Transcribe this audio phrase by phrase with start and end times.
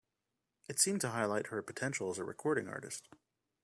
[0.67, 3.07] It seemed to highlight her potential as a recording artist.